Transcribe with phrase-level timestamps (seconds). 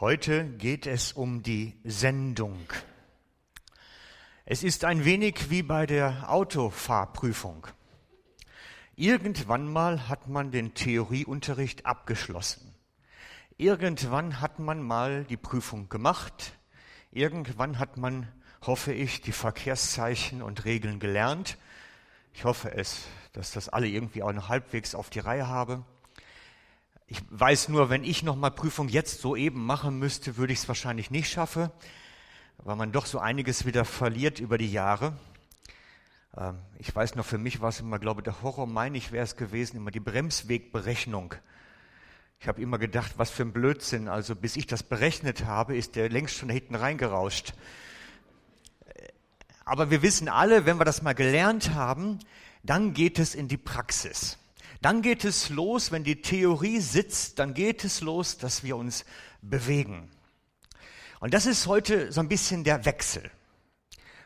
[0.00, 2.58] Heute geht es um die Sendung.
[4.46, 7.66] Es ist ein wenig wie bei der Autofahrprüfung.
[8.96, 12.74] Irgendwann mal hat man den Theorieunterricht abgeschlossen.
[13.58, 16.58] Irgendwann hat man mal die Prüfung gemacht.
[17.12, 18.26] Irgendwann hat man,
[18.62, 21.58] hoffe ich, die Verkehrszeichen und Regeln gelernt.
[22.32, 23.02] Ich hoffe es,
[23.34, 25.84] dass das alle irgendwie auch noch halbwegs auf die Reihe habe.
[27.12, 31.10] Ich weiß nur, wenn ich nochmal Prüfung jetzt soeben machen müsste, würde ich es wahrscheinlich
[31.10, 31.68] nicht schaffen,
[32.58, 35.14] weil man doch so einiges wieder verliert über die Jahre.
[36.36, 39.10] Ähm, ich weiß noch, für mich war es immer, glaube ich, der Horror, meine ich,
[39.10, 41.34] wäre es gewesen, immer die Bremswegberechnung.
[42.38, 44.06] Ich habe immer gedacht, was für ein Blödsinn.
[44.06, 47.54] Also bis ich das berechnet habe, ist der längst schon hinten reingerauscht.
[49.64, 52.20] Aber wir wissen alle, wenn wir das mal gelernt haben,
[52.62, 54.38] dann geht es in die Praxis.
[54.80, 59.04] Dann geht es los, wenn die Theorie sitzt, dann geht es los, dass wir uns
[59.42, 60.10] bewegen.
[61.20, 63.30] Und das ist heute so ein bisschen der Wechsel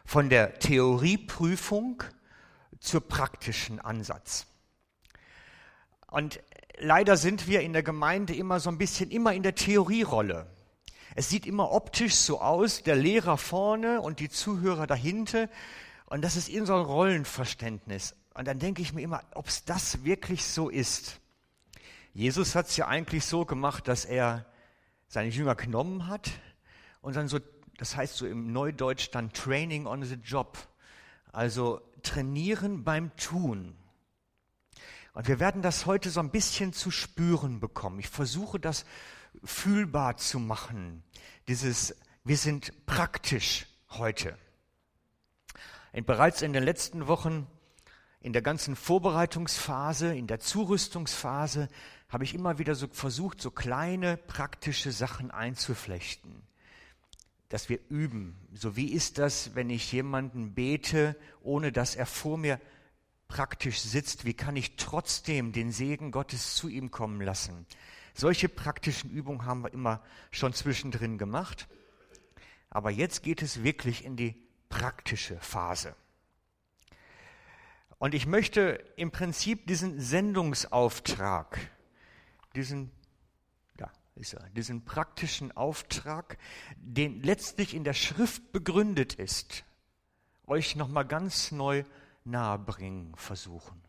[0.05, 2.05] von der Theorieprüfung
[2.78, 4.47] zur praktischen Ansatz.
[6.08, 6.41] Und
[6.78, 10.47] leider sind wir in der Gemeinde immer so ein bisschen immer in der Theorierolle.
[11.16, 15.48] Es sieht immer optisch so aus, der Lehrer vorne und die Zuhörer dahinter.
[16.06, 18.14] Und das ist in so ein Rollenverständnis.
[18.34, 21.20] Und dann denke ich mir immer, ob es das wirklich so ist.
[22.12, 24.46] Jesus hat es ja eigentlich so gemacht, dass er
[25.08, 26.30] seine Jünger genommen hat
[27.00, 27.38] und dann so,
[27.78, 30.58] das heißt so im Neudeutsch dann Training on the Job,
[31.32, 33.76] also trainieren beim Tun.
[35.12, 38.00] Und wir werden das heute so ein bisschen zu spüren bekommen.
[38.00, 38.84] Ich versuche das
[39.44, 41.04] fühlbar zu machen.
[41.46, 44.36] Dieses, wir sind praktisch heute.
[45.92, 47.46] Und bereits in den letzten Wochen
[48.25, 51.69] in der ganzen Vorbereitungsphase, in der Zurüstungsphase
[52.08, 56.42] habe ich immer wieder so versucht, so kleine praktische Sachen einzuflechten,
[57.50, 58.34] dass wir üben.
[58.55, 62.59] So wie ist das, wenn ich jemanden bete, ohne dass er vor mir
[63.28, 64.25] praktisch sitzt?
[64.25, 67.66] Wie kann ich trotzdem den Segen Gottes zu ihm kommen lassen?
[68.15, 71.69] Solche praktischen Übungen haben wir immer schon zwischendrin gemacht.
[72.71, 74.34] Aber jetzt geht es wirklich in die
[74.71, 75.94] praktische Phase.
[78.04, 81.59] Und ich möchte im Prinzip diesen Sendungsauftrag,
[82.54, 82.91] diesen,
[83.81, 86.37] ja, ist er, diesen praktischen Auftrag,
[86.76, 89.65] den letztlich in der Schrift begründet ist,
[90.47, 91.84] euch nochmal ganz neu
[92.25, 93.82] nahebringen versuchen.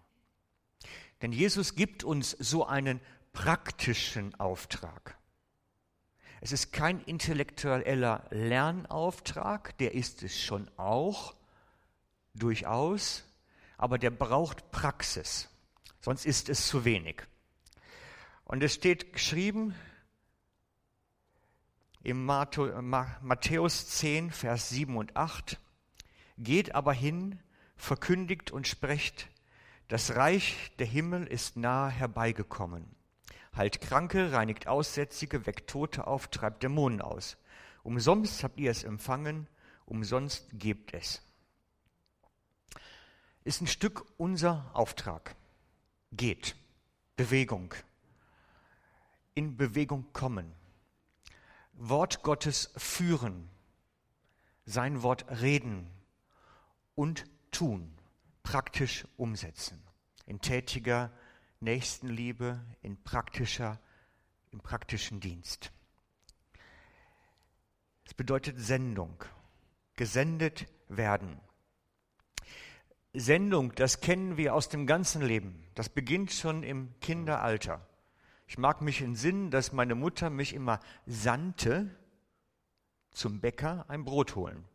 [1.22, 3.02] Denn Jesus gibt uns so einen
[3.34, 5.18] praktischen Auftrag.
[6.40, 11.36] Es ist kein intellektueller Lernauftrag, der ist es schon auch,
[12.34, 13.26] durchaus,
[13.78, 15.50] aber der braucht Praxis,
[16.02, 17.24] sonst ist es zu wenig.
[18.46, 19.75] Und es steht geschrieben
[22.03, 25.59] im Matthäus 10, Vers 7 und 8,
[26.38, 27.40] Geht aber hin,
[27.78, 29.30] verkündigt und sprecht,
[29.88, 32.96] das Reich der Himmel ist nahe herbeigekommen.
[33.56, 37.38] Heilt Kranke, reinigt Aussätzige, weckt Tote auf, treibt Dämonen aus.
[37.84, 39.47] Umsonst habt ihr es empfangen,
[39.85, 41.25] umsonst gebt es
[43.46, 45.36] ist ein Stück unser Auftrag.
[46.12, 46.56] Geht.
[47.16, 47.74] Bewegung.
[49.36, 50.52] In Bewegung kommen.
[51.74, 53.50] Wort Gottes führen.
[54.66, 55.88] Sein Wort reden
[56.96, 57.96] und tun.
[58.42, 59.82] Praktisch umsetzen.
[60.26, 61.12] In tätiger
[61.60, 63.80] Nächstenliebe, in praktischer,
[64.50, 65.72] im praktischen Dienst.
[68.06, 69.24] Es bedeutet Sendung.
[69.96, 71.40] Gesendet werden.
[73.20, 75.64] Sendung, das kennen wir aus dem ganzen Leben.
[75.74, 77.86] Das beginnt schon im Kinderalter.
[78.48, 81.90] Ich mag mich entsinnen, dass meine Mutter mich immer sandte,
[83.12, 84.66] zum Bäcker ein Brot holen.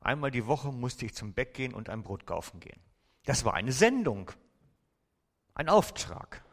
[0.00, 2.80] Einmal die Woche musste ich zum Bäck gehen und ein Brot kaufen gehen.
[3.24, 4.32] Das war eine Sendung,
[5.54, 6.44] ein Auftrag.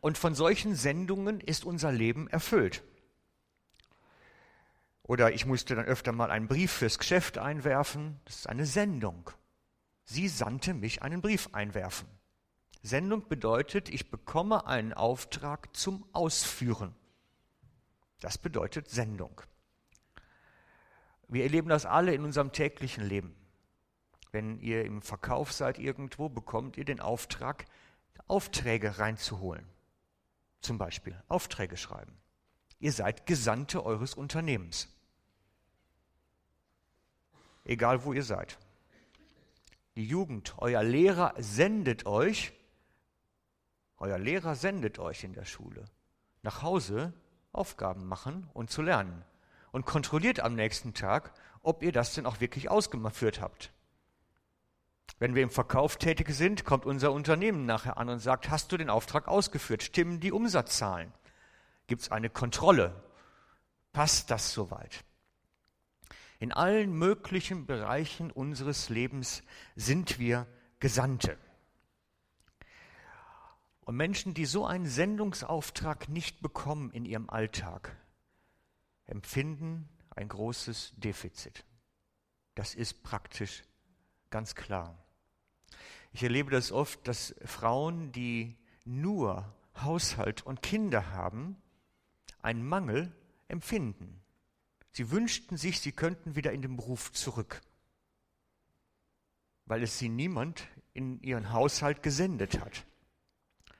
[0.00, 2.82] Und von solchen Sendungen ist unser Leben erfüllt.
[5.08, 8.20] Oder ich musste dann öfter mal einen Brief fürs Geschäft einwerfen.
[8.26, 9.30] Das ist eine Sendung.
[10.04, 12.06] Sie sandte mich einen Brief einwerfen.
[12.82, 16.94] Sendung bedeutet, ich bekomme einen Auftrag zum Ausführen.
[18.20, 19.40] Das bedeutet Sendung.
[21.26, 23.34] Wir erleben das alle in unserem täglichen Leben.
[24.30, 27.64] Wenn ihr im Verkauf seid irgendwo, bekommt ihr den Auftrag,
[28.26, 29.64] Aufträge reinzuholen.
[30.60, 32.18] Zum Beispiel Aufträge schreiben.
[32.78, 34.94] Ihr seid Gesandte eures Unternehmens
[37.68, 38.58] egal wo ihr seid.
[39.96, 42.52] Die Jugend, euer Lehrer sendet euch,
[43.98, 45.84] euer Lehrer sendet euch in der Schule
[46.42, 47.12] nach Hause
[47.52, 49.24] Aufgaben machen und zu lernen.
[49.72, 51.32] Und kontrolliert am nächsten Tag,
[51.62, 53.72] ob ihr das denn auch wirklich ausgeführt habt.
[55.18, 58.76] Wenn wir im Verkauf tätig sind, kommt unser Unternehmen nachher an und sagt, hast du
[58.76, 59.82] den Auftrag ausgeführt?
[59.82, 61.12] Stimmen die Umsatzzahlen?
[61.86, 62.94] Gibt es eine Kontrolle?
[63.92, 65.04] Passt das soweit?
[66.38, 69.42] In allen möglichen Bereichen unseres Lebens
[69.74, 70.46] sind wir
[70.78, 71.36] Gesandte.
[73.80, 77.96] Und Menschen, die so einen Sendungsauftrag nicht bekommen in ihrem Alltag,
[79.06, 81.64] empfinden ein großes Defizit.
[82.54, 83.64] Das ist praktisch
[84.30, 84.96] ganz klar.
[86.12, 91.56] Ich erlebe das oft, dass Frauen, die nur Haushalt und Kinder haben,
[92.42, 93.12] einen Mangel
[93.48, 94.20] empfinden.
[94.98, 97.60] Sie wünschten sich, sie könnten wieder in den Beruf zurück,
[99.64, 102.84] weil es sie niemand in ihren Haushalt gesendet hat.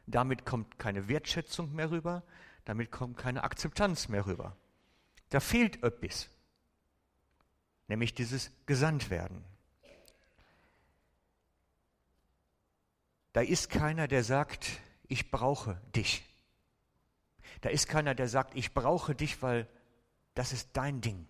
[0.07, 2.23] Damit kommt keine Wertschätzung mehr rüber,
[2.65, 4.57] damit kommt keine Akzeptanz mehr rüber.
[5.31, 6.29] Da fehlt etwas,
[7.89, 9.43] nämlich dieses Gesandtwerden.
[13.33, 14.69] Da ist keiner, der sagt,
[15.09, 16.25] ich brauche dich.
[17.61, 19.67] Da ist keiner, der sagt, ich brauche dich, weil
[20.39, 21.27] das ist dein Ding.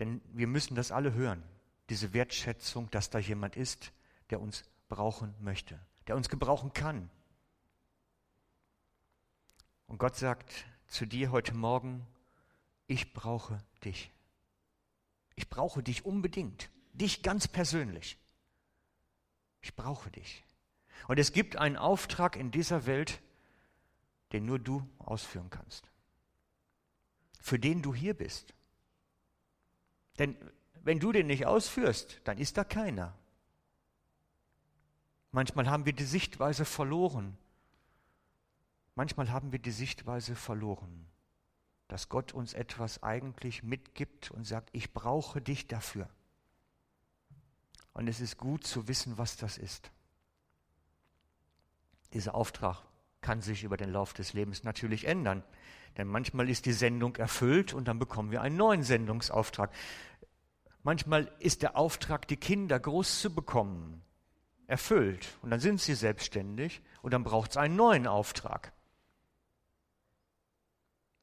[0.00, 1.40] Denn wir müssen das alle hören,
[1.88, 3.92] diese Wertschätzung, dass da jemand ist,
[4.30, 5.78] der uns brauchen möchte,
[6.08, 7.10] der uns gebrauchen kann.
[9.86, 12.04] Und Gott sagt zu dir heute Morgen,
[12.88, 14.10] ich brauche dich.
[15.36, 18.18] Ich brauche dich unbedingt, dich ganz persönlich.
[19.60, 20.42] Ich brauche dich.
[21.06, 23.22] Und es gibt einen Auftrag in dieser Welt,
[24.32, 25.90] den nur du ausführen kannst.
[27.40, 28.54] Für den du hier bist.
[30.18, 30.36] Denn
[30.82, 33.16] wenn du den nicht ausführst, dann ist da keiner.
[35.32, 37.36] Manchmal haben wir die Sichtweise verloren.
[38.94, 41.06] Manchmal haben wir die Sichtweise verloren,
[41.86, 46.08] dass Gott uns etwas eigentlich mitgibt und sagt, ich brauche dich dafür.
[47.92, 49.92] Und es ist gut zu wissen, was das ist.
[52.12, 52.82] Dieser Auftrag
[53.28, 55.44] kann sich über den Lauf des Lebens natürlich ändern.
[55.98, 59.70] Denn manchmal ist die Sendung erfüllt und dann bekommen wir einen neuen Sendungsauftrag.
[60.82, 64.02] Manchmal ist der Auftrag, die Kinder groß zu bekommen,
[64.66, 68.72] erfüllt und dann sind sie selbstständig und dann braucht es einen neuen Auftrag.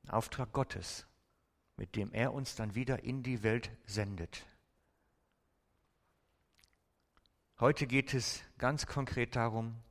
[0.07, 1.07] Auftrag Gottes,
[1.75, 4.45] mit dem er uns dann wieder in die Welt sendet.
[7.59, 9.81] Heute geht es ganz konkret darum,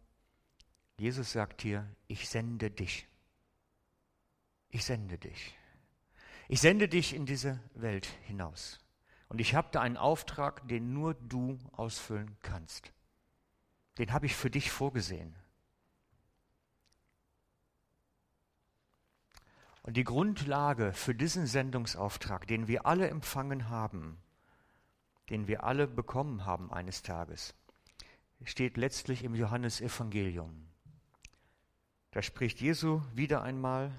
[0.99, 3.07] Jesus sagt hier, ich sende dich.
[4.71, 5.57] Ich sende dich.
[6.49, 8.79] Ich sende dich in diese Welt hinaus.
[9.29, 12.93] Und ich habe da einen Auftrag, den nur du ausfüllen kannst.
[13.99, 15.35] Den habe ich für dich vorgesehen.
[19.83, 24.19] Und die Grundlage für diesen Sendungsauftrag, den wir alle empfangen haben,
[25.31, 27.55] den wir alle bekommen haben eines Tages,
[28.45, 30.69] steht letztlich im Johannesevangelium.
[32.15, 33.91] Da spricht Jesu wieder einmal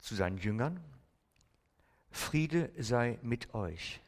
[0.00, 0.82] zu seinen Jüngern,
[2.10, 4.00] Friede sei mit euch.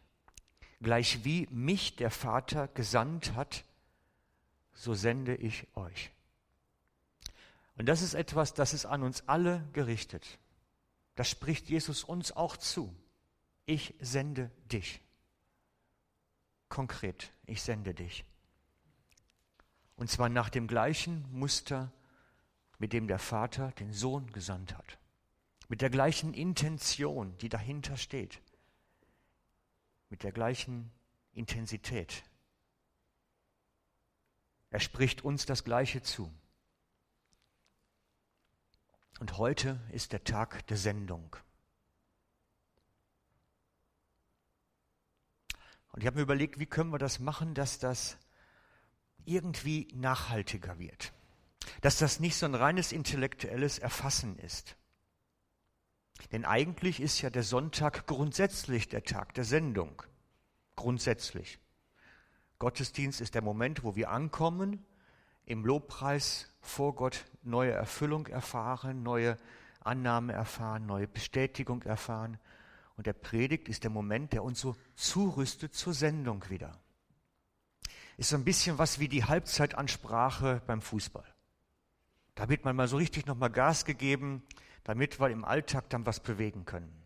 [0.81, 3.65] Gleich wie mich der Vater gesandt hat,
[4.73, 6.11] so sende ich euch.
[7.77, 10.39] Und das ist etwas, das ist an uns alle gerichtet.
[11.17, 12.97] Das spricht Jesus uns auch zu.
[13.67, 15.03] Ich sende dich.
[16.71, 18.25] Konkret, ich sende dich.
[19.97, 21.93] Und zwar nach dem gleichen Muster,
[22.83, 24.99] mit dem der Vater den Sohn gesandt hat.
[25.69, 28.43] Mit der gleichen Intention, die dahinter steht.
[30.09, 30.91] Mit der gleichen
[31.33, 32.25] Intensität.
[34.71, 36.35] Er spricht uns das Gleiche zu.
[39.21, 41.37] Und heute ist der Tag der Sendung.
[45.93, 48.19] Und ich habe mir überlegt, wie können wir das machen, dass das
[49.25, 51.13] irgendwie nachhaltiger wird
[51.81, 54.77] dass das nicht so ein reines intellektuelles Erfassen ist.
[56.31, 60.03] Denn eigentlich ist ja der Sonntag grundsätzlich der Tag der Sendung.
[60.77, 61.59] Grundsätzlich.
[62.59, 64.85] Gottesdienst ist der Moment, wo wir ankommen,
[65.45, 69.37] im Lobpreis vor Gott neue Erfüllung erfahren, neue
[69.81, 72.39] Annahme erfahren, neue Bestätigung erfahren.
[72.97, 76.79] Und der Predigt ist der Moment, der uns so zurüstet zur Sendung wieder.
[78.17, 81.32] Ist so ein bisschen was wie die Halbzeitansprache beim Fußball.
[82.35, 84.43] Da wird man mal so richtig nochmal Gas gegeben,
[84.85, 87.03] damit wir im Alltag dann was bewegen können.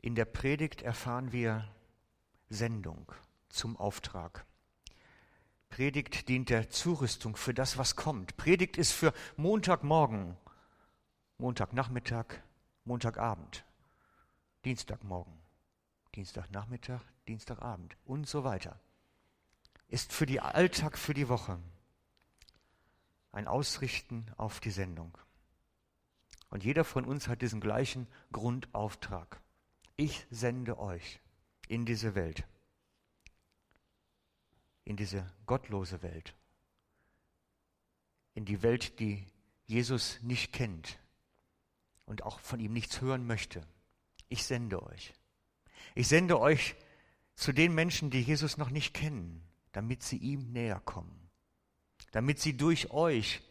[0.00, 1.68] In der Predigt erfahren wir
[2.48, 3.12] Sendung
[3.48, 4.44] zum Auftrag.
[5.68, 8.36] Predigt dient der Zurüstung für das, was kommt.
[8.36, 10.36] Predigt ist für Montagmorgen,
[11.38, 12.26] Montagnachmittag,
[12.84, 13.64] Montagabend,
[14.64, 15.32] Dienstagmorgen,
[16.14, 18.78] Dienstagnachmittag, Dienstagabend und so weiter.
[19.92, 21.60] Ist für den Alltag, für die Woche
[23.30, 25.18] ein Ausrichten auf die Sendung.
[26.48, 29.42] Und jeder von uns hat diesen gleichen Grundauftrag.
[29.96, 31.20] Ich sende euch
[31.68, 32.46] in diese Welt,
[34.86, 36.34] in diese gottlose Welt,
[38.32, 39.26] in die Welt, die
[39.66, 40.98] Jesus nicht kennt
[42.06, 43.60] und auch von ihm nichts hören möchte.
[44.30, 45.12] Ich sende euch.
[45.94, 46.76] Ich sende euch
[47.34, 51.30] zu den Menschen, die Jesus noch nicht kennen, damit sie ihm näher kommen,
[52.12, 53.42] damit sie durch euch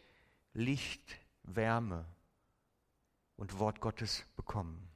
[0.54, 2.04] Licht, Wärme
[3.36, 4.88] und Wort Gottes bekommen.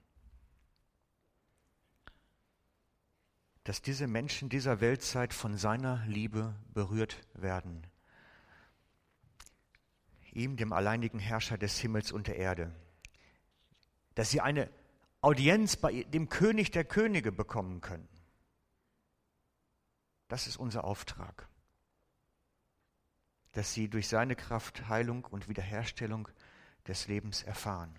[3.65, 7.85] Dass diese Menschen dieser Weltzeit von seiner Liebe berührt werden.
[10.33, 12.73] Ihm, dem alleinigen Herrscher des Himmels und der Erde.
[14.15, 14.71] Dass sie eine
[15.21, 18.09] Audienz bei dem König der Könige bekommen können.
[20.29, 21.49] Das ist unser Auftrag.
[23.53, 26.29] Dass sie durch seine Kraft Heilung und Wiederherstellung
[26.87, 27.95] des Lebens erfahren.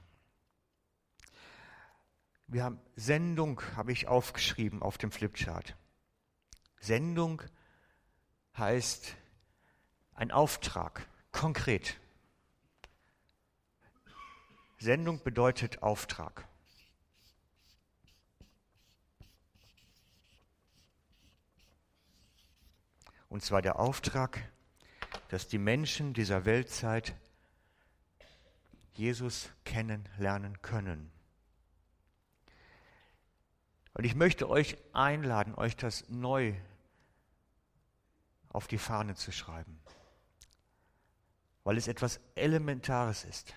[2.48, 5.76] Wir haben Sendung, habe ich aufgeschrieben auf dem Flipchart.
[6.80, 7.42] Sendung
[8.58, 9.16] heißt
[10.14, 12.00] ein Auftrag, konkret.
[14.80, 16.48] Sendung bedeutet Auftrag.
[23.30, 24.40] Und zwar der Auftrag,
[25.30, 27.16] dass die Menschen dieser Weltzeit
[28.94, 31.12] Jesus kennenlernen können.
[33.94, 36.54] Und ich möchte euch einladen, euch das neu
[38.50, 39.80] auf die Fahne zu schreiben,
[41.64, 43.54] weil es etwas Elementares ist.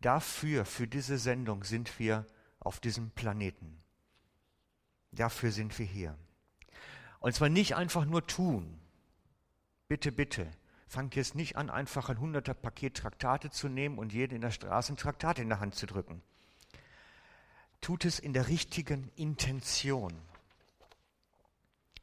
[0.00, 2.26] Dafür, für diese Sendung sind wir
[2.60, 3.82] auf diesem Planeten.
[5.10, 6.16] Dafür sind wir hier.
[7.18, 8.77] Und zwar nicht einfach nur tun,
[9.88, 10.50] Bitte, bitte,
[10.86, 14.50] fangt jetzt nicht an, einfach ein hunderter Paket Traktate zu nehmen und jeden in der
[14.50, 16.20] Straße ein Traktat in der Hand zu drücken.
[17.80, 20.12] Tut es in der richtigen Intention.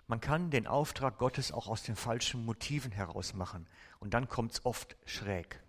[0.07, 3.67] Man kann den Auftrag Gottes auch aus den falschen Motiven heraus machen
[3.99, 5.61] und dann kommt es oft schräg.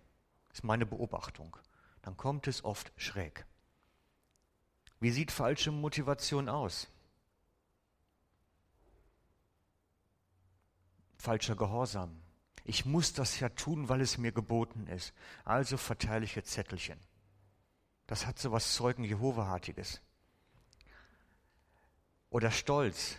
[0.49, 1.55] Das ist meine Beobachtung.
[2.01, 3.45] Dann kommt es oft schräg.
[4.99, 6.87] Wie sieht falsche Motivation aus?
[11.17, 12.21] Falscher Gehorsam.
[12.63, 15.13] Ich muss das ja tun, weil es mir geboten ist.
[15.45, 16.99] Also verteile ich jetzt Zettelchen.
[18.07, 20.01] Das hat so was Zeugen Jehovahartiges.
[22.29, 23.15] Oder Stolz.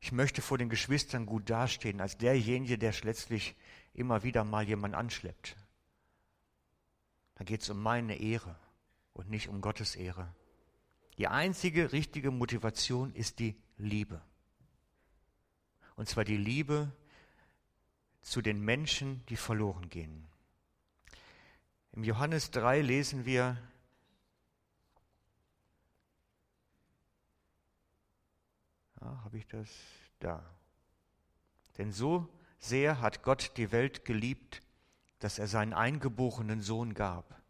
[0.00, 3.56] Ich möchte vor den Geschwistern gut dastehen, als derjenige, der letztlich
[3.94, 5.56] immer wieder mal jemanden anschleppt.
[7.36, 8.56] Da geht es um meine Ehre
[9.12, 10.34] und nicht um Gottes Ehre.
[11.18, 14.22] Die einzige richtige Motivation ist die Liebe.
[15.94, 16.90] Und zwar die Liebe
[18.22, 20.26] zu den Menschen, die verloren gehen.
[21.92, 23.58] Im Johannes 3 lesen wir,
[29.00, 29.68] ja, habe ich das
[30.20, 30.42] da?
[31.76, 34.62] Denn so sehr hat Gott die Welt geliebt,
[35.18, 37.42] dass er seinen eingeborenen Sohn gab,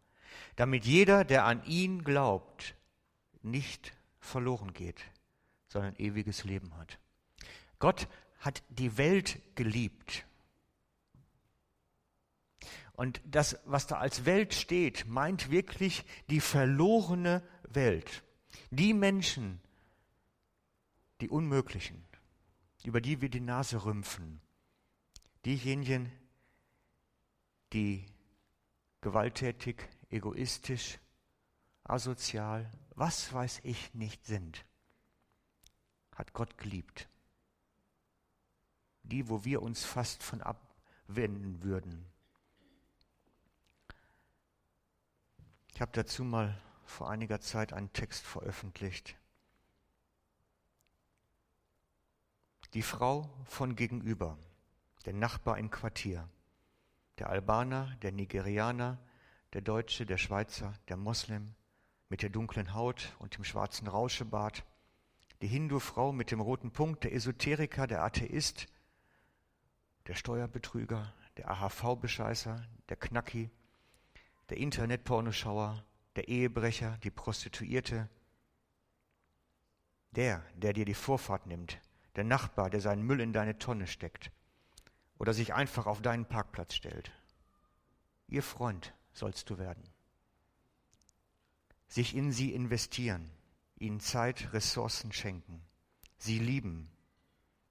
[0.55, 2.75] damit jeder, der an ihn glaubt,
[3.41, 5.03] nicht verloren geht,
[5.67, 6.99] sondern ewiges Leben hat.
[7.79, 8.07] Gott
[8.39, 10.25] hat die Welt geliebt.
[12.93, 18.23] Und das, was da als Welt steht, meint wirklich die verlorene Welt.
[18.69, 19.59] Die Menschen,
[21.19, 22.05] die Unmöglichen,
[22.83, 24.41] über die wir die Nase rümpfen.
[25.45, 26.11] Diejenigen,
[27.73, 28.05] die
[29.01, 30.99] gewalttätig, egoistisch,
[31.83, 34.65] asozial, was weiß ich nicht sind,
[36.15, 37.09] hat Gott geliebt.
[39.01, 42.12] Die, wo wir uns fast von abwenden würden.
[45.73, 49.15] Ich habe dazu mal vor einiger Zeit einen Text veröffentlicht.
[52.75, 54.37] Die Frau von gegenüber,
[55.05, 56.29] der Nachbar im Quartier,
[57.17, 58.99] der Albaner, der Nigerianer,
[59.53, 61.55] der Deutsche, der Schweizer, der Moslem
[62.07, 64.63] mit der dunklen Haut und dem schwarzen Rauschebart,
[65.41, 68.67] die Hindu-Frau mit dem roten Punkt, der Esoteriker, der Atheist,
[70.05, 73.49] der Steuerbetrüger, der AHV-Bescheißer, der Knacki,
[74.49, 75.83] der Internetpornoschauer,
[76.15, 78.09] der Ehebrecher, die Prostituierte,
[80.11, 81.79] der, der dir die Vorfahrt nimmt,
[82.15, 84.31] der Nachbar, der seinen Müll in deine Tonne steckt
[85.17, 87.11] oder sich einfach auf deinen Parkplatz stellt.
[88.27, 89.83] Ihr Freund sollst du werden.
[91.87, 93.29] Sich in sie investieren,
[93.77, 95.63] ihnen Zeit, Ressourcen schenken,
[96.17, 96.89] sie lieben,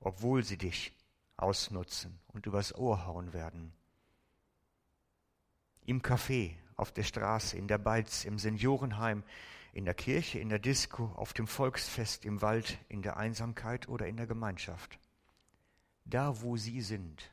[0.00, 0.92] obwohl sie dich
[1.36, 3.72] ausnutzen und übers Ohr hauen werden.
[5.84, 9.22] Im Café, auf der Straße, in der Beiz, im Seniorenheim,
[9.72, 14.08] in der Kirche, in der Disco, auf dem Volksfest, im Wald, in der Einsamkeit oder
[14.08, 14.98] in der Gemeinschaft.
[16.04, 17.32] Da, wo sie sind,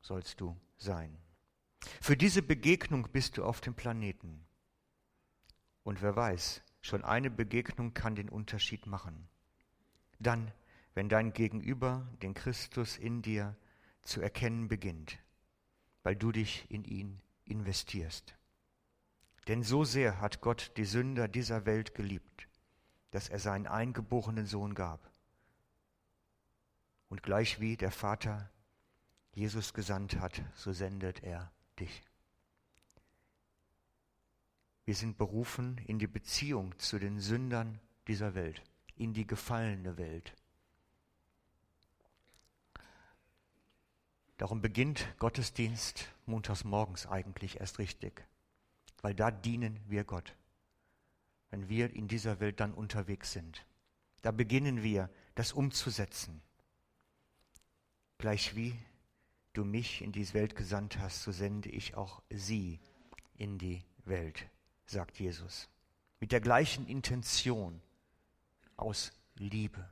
[0.00, 1.14] sollst du sein.
[2.00, 4.46] Für diese Begegnung bist du auf dem Planeten.
[5.84, 9.28] Und wer weiß, schon eine Begegnung kann den Unterschied machen.
[10.18, 10.50] Dann,
[10.94, 13.56] wenn dein Gegenüber den Christus in dir
[14.02, 15.18] zu erkennen beginnt,
[16.02, 18.34] weil du dich in ihn investierst.
[19.48, 22.48] Denn so sehr hat Gott die Sünder dieser Welt geliebt,
[23.10, 25.10] dass er seinen eingeborenen Sohn gab.
[27.08, 28.50] Und gleich wie der Vater
[29.32, 32.02] Jesus gesandt hat, so sendet er dich.
[34.84, 38.62] Wir sind berufen in die Beziehung zu den Sündern dieser Welt,
[38.96, 40.34] in die gefallene Welt.
[44.38, 48.24] Darum beginnt Gottesdienst montags morgens eigentlich erst richtig,
[49.02, 50.36] weil da dienen wir Gott,
[51.50, 53.64] wenn wir in dieser Welt dann unterwegs sind.
[54.22, 56.42] Da beginnen wir, das umzusetzen.
[58.18, 58.74] Gleich wie
[59.52, 62.80] du mich in diese Welt gesandt hast, so sende ich auch sie
[63.36, 64.48] in die Welt,
[64.86, 65.68] sagt Jesus.
[66.20, 67.80] Mit der gleichen Intention
[68.76, 69.88] aus Liebe,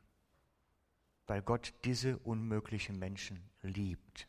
[1.26, 4.26] weil Gott diese unmöglichen Menschen liebt.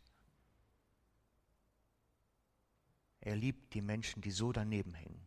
[3.25, 5.19] Er liebt die Menschen, die so daneben hängen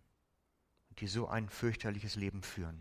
[0.89, 2.81] und die so ein fürchterliches Leben führen.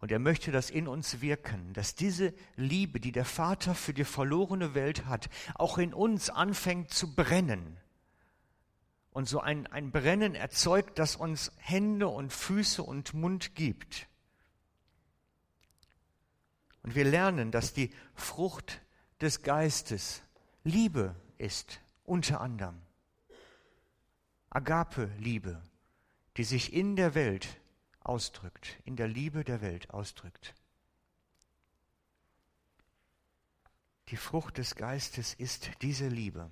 [0.00, 4.04] Und er möchte das in uns wirken, dass diese Liebe, die der Vater für die
[4.04, 7.76] verlorene Welt hat, auch in uns anfängt zu brennen.
[9.10, 14.08] Und so ein, ein Brennen erzeugt, das uns Hände und Füße und Mund gibt.
[16.82, 18.80] Und wir lernen, dass die Frucht
[19.20, 20.22] des Geistes
[20.64, 22.80] Liebe ist, unter anderem.
[24.54, 25.60] Agape-Liebe,
[26.36, 27.60] die sich in der Welt
[27.98, 30.54] ausdrückt, in der Liebe der Welt ausdrückt.
[34.10, 36.48] Die Frucht des Geistes ist diese Liebe,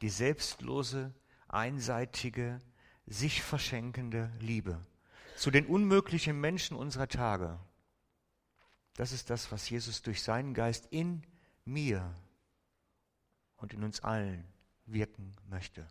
[0.00, 1.12] die selbstlose,
[1.46, 2.58] einseitige,
[3.04, 4.80] sich verschenkende Liebe
[5.36, 7.60] zu den unmöglichen Menschen unserer Tage.
[8.94, 11.22] Das ist das, was Jesus durch seinen Geist in
[11.66, 12.14] mir
[13.58, 14.42] und in uns allen
[14.86, 15.86] wirken möchte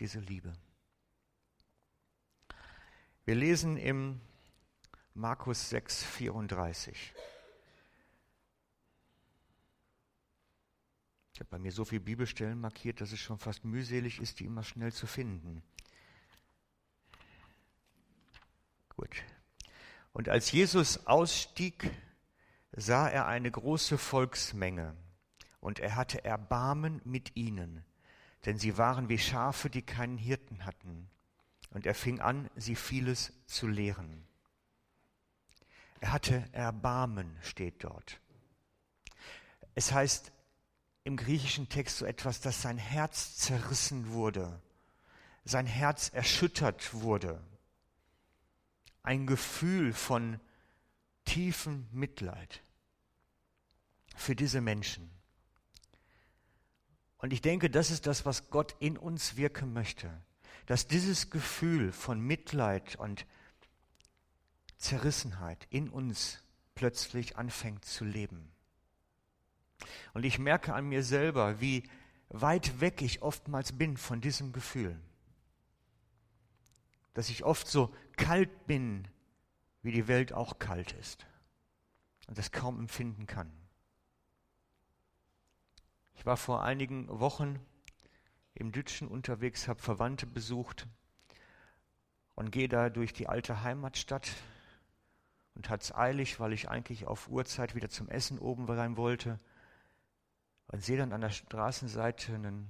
[0.00, 0.52] diese Liebe.
[3.26, 4.20] Wir lesen im
[5.14, 7.14] Markus 6, 34.
[11.34, 14.46] Ich habe bei mir so viele Bibelstellen markiert, dass es schon fast mühselig ist, die
[14.46, 15.62] immer schnell zu finden.
[18.96, 19.22] Gut.
[20.12, 21.90] Und als Jesus ausstieg,
[22.72, 24.96] sah er eine große Volksmenge
[25.60, 27.84] und er hatte Erbarmen mit ihnen,
[28.46, 31.10] denn sie waren wie Schafe, die keinen Hirten hatten.
[31.70, 34.26] Und er fing an, sie vieles zu lehren.
[36.00, 38.20] Er hatte Erbarmen, steht dort.
[39.74, 40.32] Es heißt
[41.04, 44.60] im griechischen Text so etwas, dass sein Herz zerrissen wurde,
[45.44, 47.42] sein Herz erschüttert wurde.
[49.02, 50.40] Ein Gefühl von
[51.24, 52.62] tiefem Mitleid
[54.16, 55.10] für diese Menschen.
[57.20, 60.10] Und ich denke, das ist das, was Gott in uns wirken möchte.
[60.66, 63.26] Dass dieses Gefühl von Mitleid und
[64.78, 66.38] Zerrissenheit in uns
[66.74, 68.50] plötzlich anfängt zu leben.
[70.14, 71.88] Und ich merke an mir selber, wie
[72.30, 74.98] weit weg ich oftmals bin von diesem Gefühl.
[77.12, 79.06] Dass ich oft so kalt bin,
[79.82, 81.26] wie die Welt auch kalt ist
[82.28, 83.50] und das kaum empfinden kann.
[86.20, 87.58] Ich war vor einigen Wochen
[88.52, 90.86] im Dütschen unterwegs, habe Verwandte besucht
[92.34, 94.30] und gehe da durch die alte Heimatstadt
[95.54, 99.40] und hat es eilig, weil ich eigentlich auf Uhrzeit wieder zum Essen oben rein wollte
[100.66, 102.68] und sehe dann an der Straßenseite einen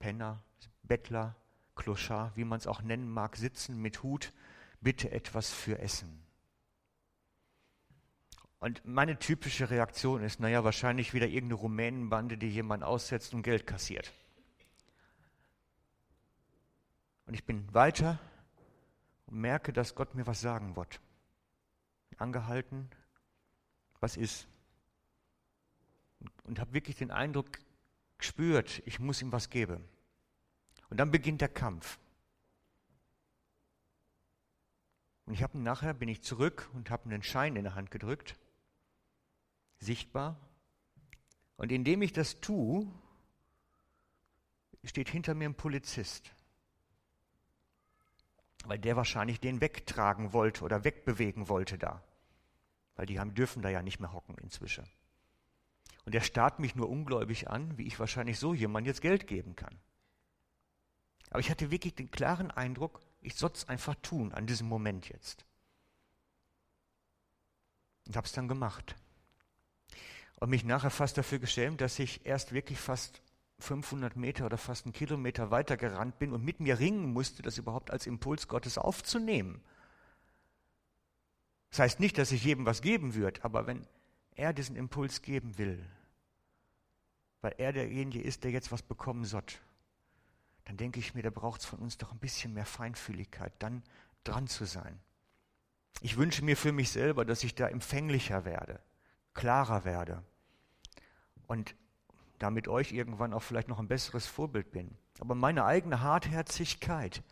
[0.00, 0.42] Penner,
[0.82, 1.36] Bettler,
[1.76, 4.32] Kloschar, wie man es auch nennen mag, sitzen mit Hut,
[4.80, 6.20] bitte etwas für Essen.
[8.64, 13.66] Und meine typische Reaktion ist, naja, wahrscheinlich wieder irgendeine Rumänenbande, die jemand aussetzt und Geld
[13.66, 14.10] kassiert.
[17.26, 18.18] Und ich bin weiter
[19.26, 20.98] und merke, dass Gott mir was sagen wird.
[22.16, 22.88] Angehalten,
[24.00, 24.48] was ist?
[26.44, 27.58] Und habe wirklich den Eindruck
[28.16, 29.84] gespürt, ich muss ihm was geben.
[30.88, 31.98] Und dann beginnt der Kampf.
[35.26, 38.38] Und ich habe nachher bin ich zurück und habe einen Schein in der Hand gedrückt,
[39.84, 40.36] sichtbar.
[41.56, 42.86] Und indem ich das tue,
[44.82, 46.32] steht hinter mir ein Polizist,
[48.64, 52.02] weil der wahrscheinlich den wegtragen wollte oder wegbewegen wollte da,
[52.96, 54.84] weil die haben, dürfen da ja nicht mehr hocken inzwischen.
[56.04, 59.56] Und der starrt mich nur ungläubig an, wie ich wahrscheinlich so jemand jetzt Geld geben
[59.56, 59.78] kann.
[61.30, 65.08] Aber ich hatte wirklich den klaren Eindruck, ich soll es einfach tun an diesem Moment
[65.08, 65.46] jetzt.
[68.06, 68.94] Und habe es dann gemacht.
[70.44, 73.22] Und mich nachher fast dafür geschämt, dass ich erst wirklich fast
[73.60, 77.56] 500 Meter oder fast einen Kilometer weiter gerannt bin und mit mir ringen musste, das
[77.56, 79.64] überhaupt als Impuls Gottes aufzunehmen.
[81.70, 83.86] Das heißt nicht, dass ich jedem was geben würde, aber wenn
[84.34, 85.82] er diesen Impuls geben will,
[87.40, 89.44] weil er derjenige ist, der jetzt was bekommen soll,
[90.66, 93.82] dann denke ich mir, da braucht es von uns doch ein bisschen mehr Feinfühligkeit, dann
[94.24, 95.00] dran zu sein.
[96.02, 98.78] Ich wünsche mir für mich selber, dass ich da empfänglicher werde,
[99.32, 100.22] klarer werde
[101.46, 101.74] und
[102.38, 104.96] damit euch irgendwann auch vielleicht noch ein besseres Vorbild bin.
[105.20, 107.22] Aber meine eigene Hartherzigkeit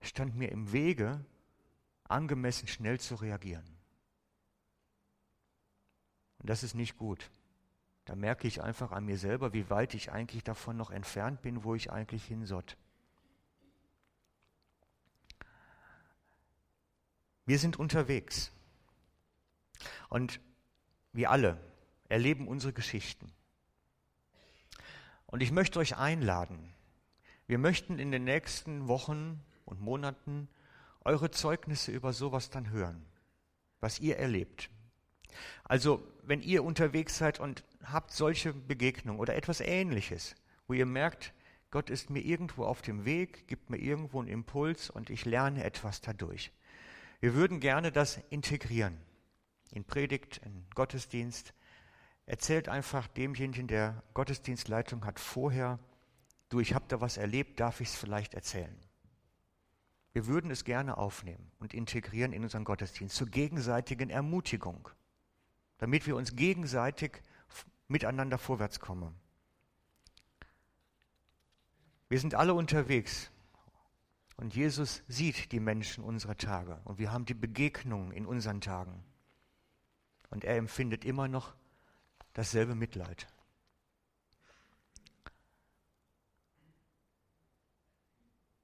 [0.00, 1.24] stand mir im Wege,
[2.04, 3.64] angemessen schnell zu reagieren.
[6.38, 7.30] Und das ist nicht gut.
[8.04, 11.64] Da merke ich einfach an mir selber, wie weit ich eigentlich davon noch entfernt bin,
[11.64, 12.64] wo ich eigentlich hin soll.
[17.44, 18.52] Wir sind unterwegs.
[20.08, 20.40] Und
[21.12, 21.58] wir alle
[22.08, 23.32] erleben unsere Geschichten.
[25.26, 26.72] Und ich möchte euch einladen.
[27.46, 30.48] Wir möchten in den nächsten Wochen und Monaten
[31.04, 33.04] eure Zeugnisse über sowas dann hören,
[33.80, 34.70] was ihr erlebt.
[35.64, 40.34] Also, wenn ihr unterwegs seid und habt solche Begegnungen oder etwas Ähnliches,
[40.66, 41.32] wo ihr merkt,
[41.70, 45.64] Gott ist mir irgendwo auf dem Weg, gibt mir irgendwo einen Impuls und ich lerne
[45.64, 46.50] etwas dadurch.
[47.20, 48.98] Wir würden gerne das integrieren.
[49.72, 51.52] In Predigt, in Gottesdienst,
[52.28, 55.78] Erzählt einfach demjenigen, der Gottesdienstleitung hat, vorher,
[56.50, 58.78] du, ich habe da was erlebt, darf ich es vielleicht erzählen.
[60.12, 64.90] Wir würden es gerne aufnehmen und integrieren in unseren Gottesdienst zur gegenseitigen Ermutigung,
[65.78, 67.22] damit wir uns gegenseitig
[67.88, 69.14] miteinander vorwärts kommen.
[72.10, 73.30] Wir sind alle unterwegs
[74.36, 79.02] und Jesus sieht die Menschen unserer Tage und wir haben die Begegnungen in unseren Tagen.
[80.28, 81.54] Und er empfindet immer noch
[82.38, 83.26] dasselbe Mitleid.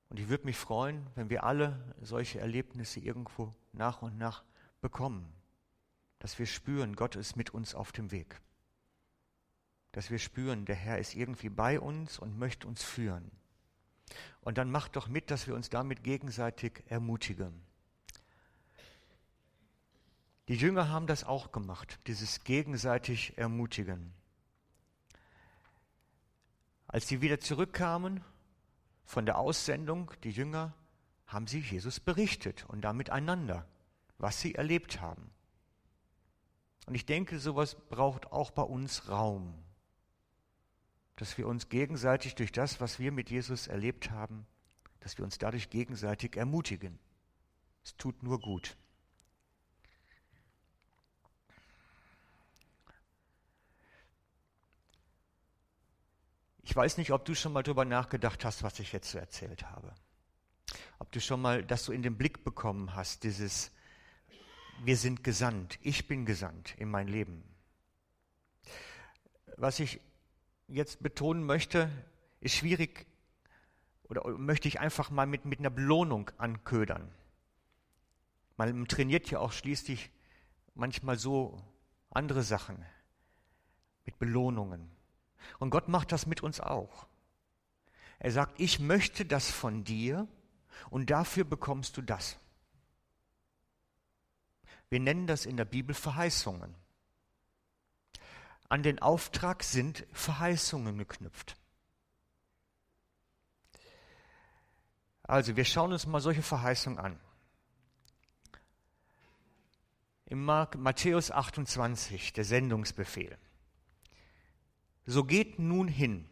[0.08, 4.44] Und ich würde mich freuen, wenn wir alle solche Erlebnisse irgendwo nach und nach
[4.80, 5.26] bekommen,
[6.20, 8.40] dass wir spüren, Gott ist mit uns auf dem Weg,
[9.90, 13.28] dass wir spüren, der Herr ist irgendwie bei uns und möchte uns führen.
[14.40, 17.60] Und dann macht doch mit, dass wir uns damit gegenseitig ermutigen.
[20.48, 24.12] Die Jünger haben das auch gemacht, dieses gegenseitig Ermutigen.
[26.86, 28.22] Als sie wieder zurückkamen
[29.04, 30.74] von der Aussendung, die Jünger,
[31.26, 33.66] haben sie Jesus berichtet und damit einander,
[34.18, 35.30] was sie erlebt haben.
[36.86, 39.54] Und ich denke, sowas braucht auch bei uns Raum,
[41.16, 44.46] dass wir uns gegenseitig durch das, was wir mit Jesus erlebt haben,
[45.00, 46.98] dass wir uns dadurch gegenseitig ermutigen.
[47.82, 48.76] Es tut nur gut.
[56.74, 59.70] Ich weiß nicht, ob du schon mal darüber nachgedacht hast, was ich jetzt so erzählt
[59.70, 59.94] habe.
[60.98, 63.70] Ob du schon mal das so in den Blick bekommen hast, dieses
[64.82, 67.44] Wir sind gesandt, ich bin gesandt in mein Leben.
[69.56, 70.00] Was ich
[70.66, 71.88] jetzt betonen möchte,
[72.40, 73.06] ist schwierig
[74.08, 77.08] oder möchte ich einfach mal mit, mit einer Belohnung anködern.
[78.56, 80.10] Man trainiert ja auch schließlich
[80.74, 81.56] manchmal so
[82.10, 82.84] andere Sachen
[84.04, 84.93] mit Belohnungen.
[85.58, 87.06] Und Gott macht das mit uns auch.
[88.18, 90.28] Er sagt, ich möchte das von dir
[90.90, 92.38] und dafür bekommst du das.
[94.88, 96.74] Wir nennen das in der Bibel Verheißungen.
[98.68, 101.56] An den Auftrag sind Verheißungen geknüpft.
[105.22, 107.18] Also, wir schauen uns mal solche Verheißungen an.
[110.26, 113.38] Im Matthäus 28, der Sendungsbefehl.
[115.06, 116.28] So geht nun hin.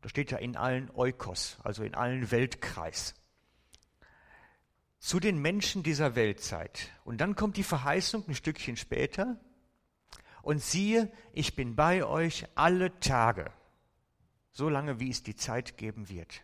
[0.00, 3.14] Da steht ja in allen Eukos, also in allen Weltkreis.
[4.98, 6.90] Zu den Menschen dieser Weltzeit.
[7.04, 9.38] Und dann kommt die Verheißung ein Stückchen später.
[10.42, 13.52] Und siehe, ich bin bei euch alle Tage,
[14.52, 16.42] so lange wie es die Zeit geben wird.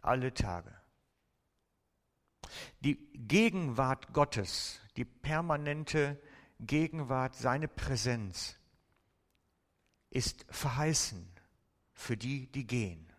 [0.00, 0.72] Alle Tage.
[2.80, 6.20] Die Gegenwart Gottes, die permanente
[6.60, 8.58] Gegenwart, seine Präsenz
[10.10, 11.28] ist verheißen
[11.92, 13.12] für die, die gehen,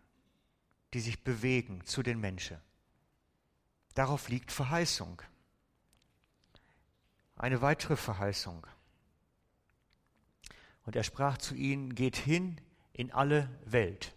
[0.93, 2.57] die sich bewegen zu den Menschen.
[3.93, 5.21] Darauf liegt Verheißung.
[7.35, 8.65] Eine weitere Verheißung.
[10.85, 12.59] Und er sprach zu ihnen, geht hin
[12.93, 14.13] in alle Welt.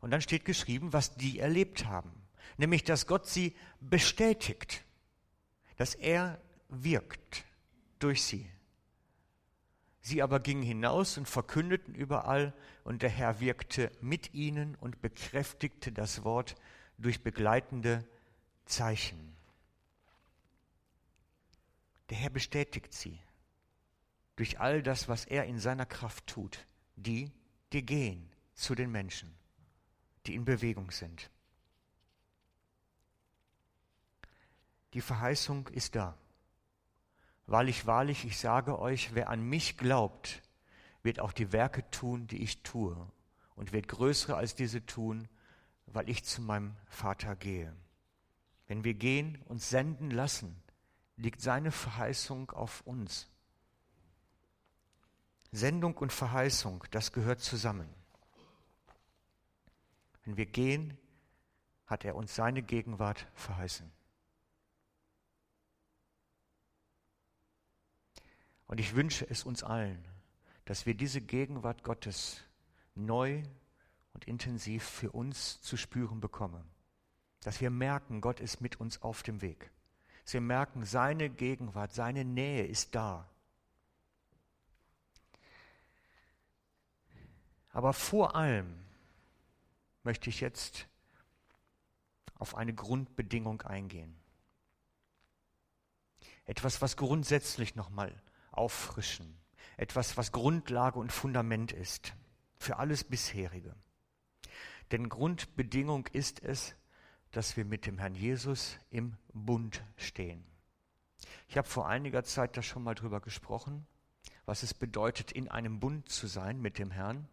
[0.00, 2.12] Und dann steht geschrieben, was die erlebt haben.
[2.56, 4.84] Nämlich, dass Gott sie bestätigt,
[5.76, 7.44] dass er wirkt
[7.98, 8.50] durch sie.
[10.02, 15.92] Sie aber gingen hinaus und verkündeten überall, und der Herr wirkte mit ihnen und bekräftigte
[15.92, 16.56] das Wort
[16.98, 18.04] durch begleitende
[18.66, 19.36] Zeichen.
[22.10, 23.18] Der Herr bestätigt sie
[24.34, 26.66] durch all das, was er in seiner Kraft tut.
[26.96, 27.30] Die,
[27.72, 29.32] die gehen zu den Menschen,
[30.26, 31.30] die in Bewegung sind.
[34.94, 36.18] Die Verheißung ist da.
[37.46, 40.42] Wahrlich, wahrlich, ich sage euch, wer an mich glaubt,
[41.02, 42.96] wird auch die Werke tun, die ich tue,
[43.56, 45.28] und wird größere als diese tun,
[45.86, 47.74] weil ich zu meinem Vater gehe.
[48.66, 50.62] Wenn wir gehen und senden lassen,
[51.16, 53.28] liegt seine Verheißung auf uns.
[55.50, 57.88] Sendung und Verheißung, das gehört zusammen.
[60.24, 60.96] Wenn wir gehen,
[61.86, 63.90] hat er uns seine Gegenwart verheißen.
[68.72, 70.02] Und ich wünsche es uns allen,
[70.64, 72.40] dass wir diese Gegenwart Gottes
[72.94, 73.42] neu
[74.14, 76.64] und intensiv für uns zu spüren bekommen.
[77.42, 79.70] Dass wir merken, Gott ist mit uns auf dem Weg.
[80.24, 83.28] Dass wir merken, seine Gegenwart, seine Nähe ist da.
[87.72, 88.74] Aber vor allem
[90.02, 90.88] möchte ich jetzt
[92.36, 94.16] auf eine Grundbedingung eingehen.
[96.46, 98.18] Etwas, was grundsätzlich nochmal
[98.52, 99.38] auffrischen.
[99.76, 102.14] Etwas, was Grundlage und Fundament ist
[102.56, 103.74] für alles bisherige.
[104.90, 106.74] Denn Grundbedingung ist es,
[107.30, 110.44] dass wir mit dem Herrn Jesus im Bund stehen.
[111.48, 113.86] Ich habe vor einiger Zeit da schon mal drüber gesprochen,
[114.44, 117.28] was es bedeutet, in einem Bund zu sein mit dem Herrn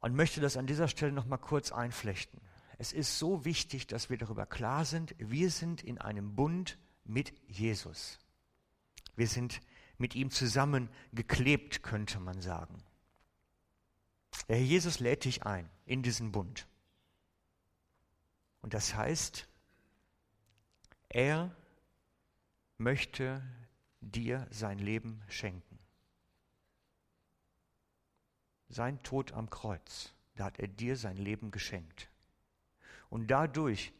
[0.00, 2.40] und möchte das an dieser Stelle noch mal kurz einflechten.
[2.78, 7.34] Es ist so wichtig, dass wir darüber klar sind, wir sind in einem Bund mit
[7.46, 8.18] Jesus.
[9.16, 9.60] Wir sind
[10.00, 12.82] mit ihm zusammen geklebt, könnte man sagen.
[14.48, 16.66] Der Herr Jesus lädt dich ein in diesen Bund.
[18.62, 19.46] Und das heißt,
[21.10, 21.54] er
[22.78, 23.42] möchte
[24.00, 25.78] dir sein Leben schenken.
[28.68, 32.08] Sein Tod am Kreuz, da hat er dir sein Leben geschenkt.
[33.10, 33.92] Und dadurch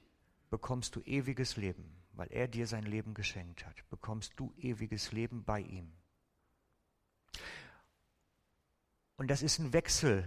[0.49, 5.45] bekommst du ewiges Leben weil er dir sein Leben geschenkt hat, bekommst du ewiges Leben
[5.45, 5.93] bei ihm.
[9.17, 10.27] Und das ist ein Wechsel.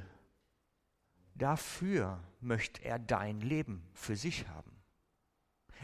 [1.36, 4.72] Dafür möchte er dein Leben für sich haben.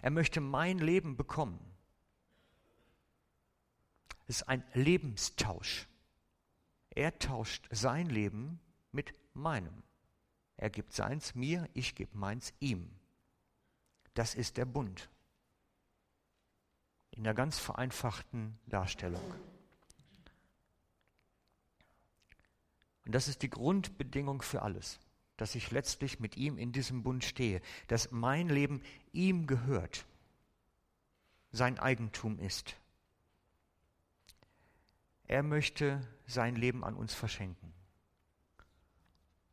[0.02, 1.60] Er möchte mein Leben bekommen.
[4.28, 5.88] Es ist ein Lebenstausch.
[6.92, 8.60] Er tauscht sein Leben
[8.92, 9.84] mit meinem.
[10.56, 12.90] Er gibt seins mir, ich gebe meins ihm.
[14.14, 15.10] Das ist der Bund
[17.20, 19.22] in der ganz vereinfachten Darstellung.
[23.06, 25.02] Und das ist die Grundbedingung für alles,
[25.36, 30.06] dass ich letztlich mit ihm in diesem Bund stehe, dass mein Leben ihm gehört,
[31.52, 32.78] sein Eigentum ist.
[35.28, 37.74] Er möchte sein Leben an uns verschenken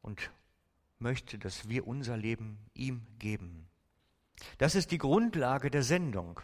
[0.02, 0.30] und
[1.00, 3.66] möchte, dass wir unser Leben ihm geben.
[4.58, 6.40] Das ist die Grundlage der Sendung.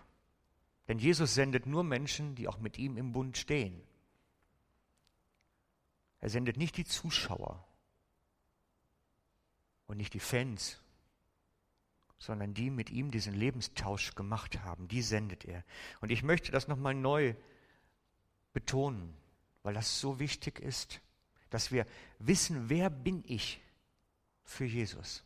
[0.89, 3.81] Denn Jesus sendet nur Menschen, die auch mit ihm im Bund stehen.
[6.21, 7.67] Er sendet nicht die Zuschauer
[9.87, 10.81] und nicht die Fans,
[12.19, 15.65] sondern die mit ihm diesen Lebenstausch gemacht haben, die sendet er.
[16.01, 17.35] Und ich möchte das nochmal neu
[18.53, 19.17] betonen,
[19.63, 21.01] weil das so wichtig ist,
[21.51, 21.87] dass wir
[22.19, 23.61] wissen, wer bin ich
[24.45, 25.25] für Jesus?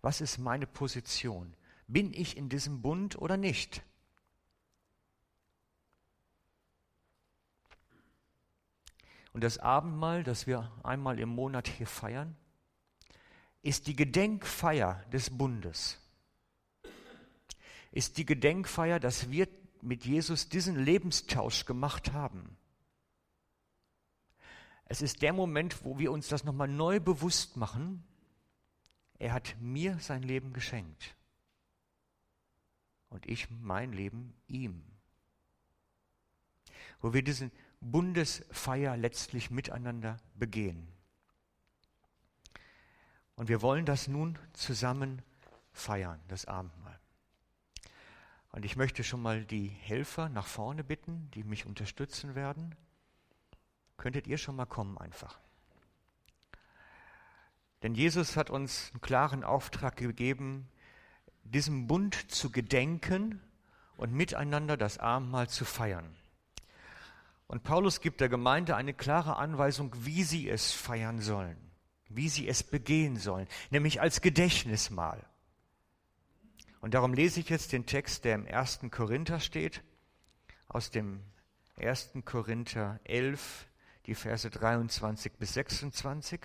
[0.00, 1.54] Was ist meine Position?
[1.88, 3.82] Bin ich in diesem Bund oder nicht?
[9.32, 12.36] Und das Abendmahl, das wir einmal im Monat hier feiern,
[13.62, 15.98] ist die Gedenkfeier des Bundes.
[17.90, 19.48] Ist die Gedenkfeier, dass wir
[19.80, 22.56] mit Jesus diesen Lebenstausch gemacht haben.
[24.84, 28.02] Es ist der Moment, wo wir uns das nochmal neu bewusst machen.
[29.18, 31.14] Er hat mir sein Leben geschenkt.
[33.10, 34.84] Und ich mein Leben ihm.
[37.00, 40.88] Wo wir diesen Bundesfeier letztlich miteinander begehen.
[43.36, 45.22] Und wir wollen das nun zusammen
[45.72, 46.98] feiern, das Abendmahl.
[48.50, 52.74] Und ich möchte schon mal die Helfer nach vorne bitten, die mich unterstützen werden.
[53.96, 55.38] Könntet ihr schon mal kommen einfach.
[57.82, 60.68] Denn Jesus hat uns einen klaren Auftrag gegeben,
[61.50, 63.40] diesem Bund zu gedenken
[63.96, 66.16] und miteinander das Abendmahl zu feiern.
[67.46, 71.56] Und Paulus gibt der Gemeinde eine klare Anweisung, wie sie es feiern sollen,
[72.08, 75.24] wie sie es begehen sollen, nämlich als Gedächtnismahl.
[76.80, 78.80] Und darum lese ich jetzt den Text, der im 1.
[78.90, 79.82] Korinther steht,
[80.68, 81.22] aus dem
[81.76, 82.10] 1.
[82.24, 83.66] Korinther 11,
[84.06, 86.40] die Verse 23 bis 26.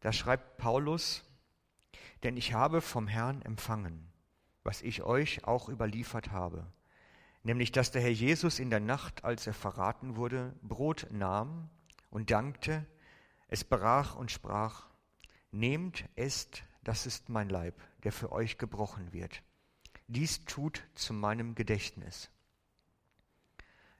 [0.00, 1.22] Da schreibt Paulus,
[2.22, 4.10] denn ich habe vom Herrn empfangen,
[4.62, 6.72] was ich euch auch überliefert habe
[7.44, 11.68] nämlich dass der Herr Jesus in der Nacht, als er verraten wurde, Brot nahm
[12.10, 12.86] und dankte,
[13.48, 14.88] es brach und sprach,
[15.50, 19.42] Nehmt, esst, das ist mein Leib, der für euch gebrochen wird.
[20.06, 22.30] Dies tut zu meinem Gedächtnis.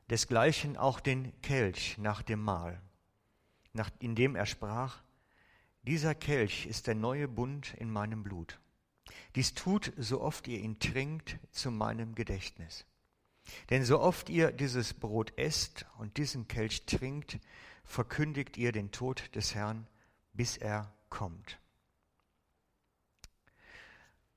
[0.09, 2.81] Desgleichen auch den Kelch nach dem Mahl,
[3.75, 5.03] nach, indem er sprach,
[5.83, 8.61] dieser Kelch ist der neue Bund in meinem Blut.
[9.35, 12.85] Dies tut, so oft ihr ihn trinkt, zu meinem Gedächtnis.
[13.71, 17.41] Denn so oft ihr dieses Brot esst und diesen Kelch trinkt,
[17.85, 19.87] verkündigt ihr den Tod des Herrn,
[20.33, 21.59] bis er kommt.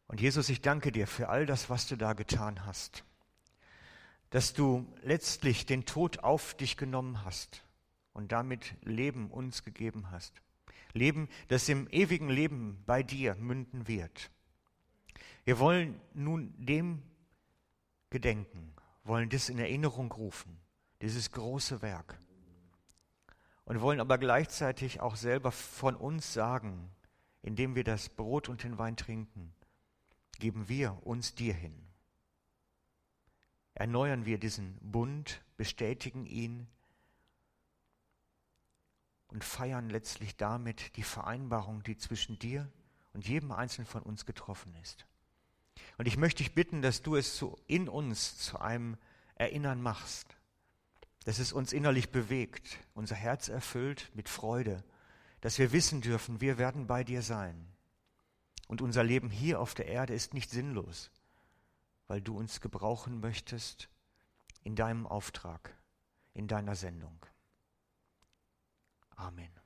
[0.07, 3.03] Und Jesus, ich danke dir für all das, was du da getan hast.
[4.29, 7.63] Dass du letztlich den Tod auf dich genommen hast
[8.13, 10.41] und damit Leben uns gegeben hast.
[10.95, 14.31] Leben, das im ewigen Leben bei dir münden wird.
[15.43, 17.03] Wir wollen nun dem
[18.09, 20.57] gedenken wollen das in Erinnerung rufen,
[21.01, 22.17] dieses große Werk.
[23.63, 26.91] Und wollen aber gleichzeitig auch selber von uns sagen,
[27.41, 29.53] indem wir das Brot und den Wein trinken,
[30.39, 31.73] geben wir uns dir hin.
[33.73, 36.67] Erneuern wir diesen Bund, bestätigen ihn
[39.35, 42.71] und feiern letztlich damit die Vereinbarung, die zwischen dir
[43.11, 45.05] und jedem Einzelnen von uns getroffen ist.
[45.97, 48.95] Und ich möchte dich bitten, dass du es zu, in uns zu einem
[49.35, 50.37] Erinnern machst,
[51.25, 54.85] dass es uns innerlich bewegt, unser Herz erfüllt mit Freude,
[55.41, 57.67] dass wir wissen dürfen, wir werden bei dir sein.
[58.69, 61.11] Und unser Leben hier auf der Erde ist nicht sinnlos,
[62.07, 63.89] weil du uns gebrauchen möchtest
[64.63, 65.75] in deinem Auftrag,
[66.33, 67.19] in deiner Sendung.
[69.17, 69.64] Amen.